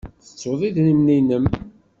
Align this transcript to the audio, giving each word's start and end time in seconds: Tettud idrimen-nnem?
Tettud 0.25 0.61
idrimen-nnem? 0.67 1.45